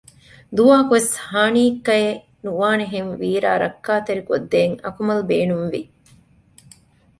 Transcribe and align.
ދުވަހަކުވެސް 0.55 1.13
ހާނީއްކައެއް 1.29 2.23
ނުވާނެހެން 2.45 3.11
ވީރާ 3.21 3.51
ރައްކާތެރިކޮށްދޭން 3.63 4.75
އަކުމަލް 4.85 5.23
ބޭނުންވި 5.29 5.81